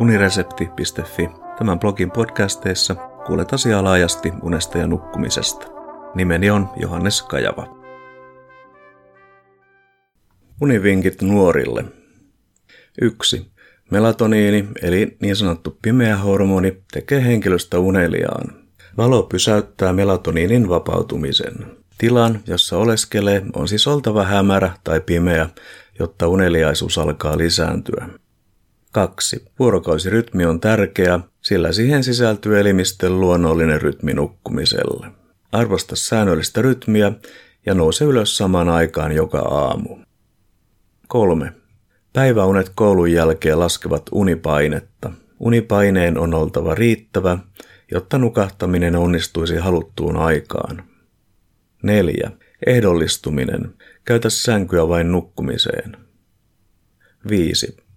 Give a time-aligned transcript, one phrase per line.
[0.00, 1.28] uniresepti.fi.
[1.58, 2.94] Tämän blogin podcasteissa
[3.26, 5.66] kuulet asiaa laajasti unesta ja nukkumisesta.
[6.14, 7.78] Nimeni on Johannes Kajava.
[10.60, 11.84] Univinkit nuorille.
[13.00, 13.50] 1.
[13.90, 18.68] Melatoniini, eli niin sanottu pimeä hormoni, tekee henkilöstä uneliaan.
[18.96, 21.54] Valo pysäyttää melatoniinin vapautumisen.
[21.98, 25.48] Tilan, jossa oleskelee, on siis oltava hämärä tai pimeä,
[25.98, 28.08] jotta uneliaisuus alkaa lisääntyä.
[28.98, 29.44] 2.
[29.58, 35.06] Vuorokausirytmi on tärkeä, sillä siihen sisältyy elimistön luonnollinen rytmi nukkumiselle.
[35.52, 37.12] Arvosta säännöllistä rytmiä
[37.66, 39.98] ja nouse ylös samaan aikaan joka aamu.
[41.08, 41.52] 3.
[42.12, 45.10] Päiväunet koulun jälkeen laskevat unipainetta.
[45.40, 47.38] Unipaineen on oltava riittävä,
[47.90, 50.84] jotta nukahtaminen onnistuisi haluttuun aikaan.
[51.82, 52.30] 4.
[52.66, 53.74] Ehdollistuminen.
[54.04, 55.96] Käytä sänkyä vain nukkumiseen.
[57.28, 57.87] 5.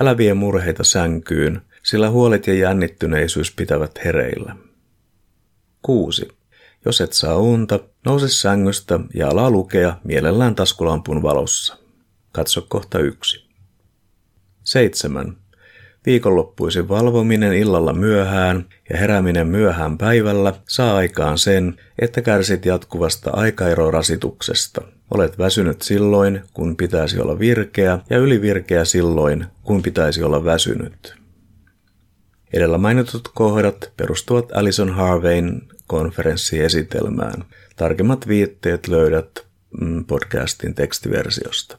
[0.00, 4.56] Älä vie murheita sänkyyn, sillä huolet ja jännittyneisyys pitävät hereillä.
[5.82, 6.28] 6.
[6.84, 11.78] Jos et saa unta, nouse sängystä ja ala lukea mielellään taskulampun valossa.
[12.32, 13.46] Katso kohta yksi.
[14.64, 15.36] 7.
[16.06, 24.82] Viikonloppuisin valvominen illalla myöhään ja herääminen myöhään päivällä saa aikaan sen, että kärsit jatkuvasta aikaerorasituksesta.
[25.14, 31.14] Olet väsynyt silloin, kun pitäisi olla virkeä, ja ylivirkeä silloin, kun pitäisi olla väsynyt.
[32.52, 37.44] Edellä mainitut kohdat perustuvat Alison Harveyn konferenssiesitelmään.
[37.76, 39.46] Tarkemmat viitteet löydät
[39.80, 41.78] mm, podcastin tekstiversiosta.